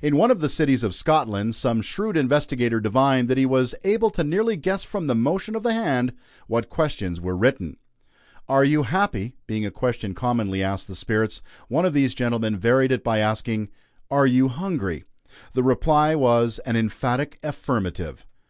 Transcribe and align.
In 0.00 0.16
one 0.16 0.30
of 0.30 0.40
the 0.40 0.48
cities 0.48 0.82
of 0.82 0.94
Scotland, 0.94 1.54
some 1.54 1.82
shrewd 1.82 2.16
investigator 2.16 2.80
divined 2.80 3.28
that 3.28 3.36
he 3.36 3.44
was 3.44 3.74
able 3.84 4.08
to 4.08 4.24
nearly 4.24 4.56
guess 4.56 4.84
from 4.84 5.06
the 5.06 5.14
motion 5.14 5.54
of 5.54 5.62
the 5.62 5.74
hand 5.74 6.14
what 6.46 6.70
questions 6.70 7.20
were 7.20 7.36
written. 7.36 7.76
"Are 8.48 8.64
you 8.64 8.84
happy?" 8.84 9.34
being 9.46 9.66
a 9.66 9.70
question 9.70 10.14
commonly 10.14 10.62
asked 10.62 10.88
the 10.88 10.96
"spirits," 10.96 11.42
one 11.68 11.84
of 11.84 11.92
these 11.92 12.14
gentlemen 12.14 12.56
varied 12.56 12.90
it 12.90 13.04
by 13.04 13.18
asking: 13.18 13.68
"Are 14.10 14.26
you 14.26 14.48
hungry?" 14.48 15.04
The 15.52 15.62
reply 15.62 16.14
was, 16.14 16.58
an 16.60 16.74
emphatic 16.76 17.38
affirmative. 17.42 18.24